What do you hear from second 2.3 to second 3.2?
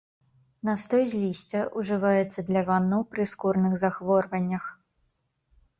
для ваннаў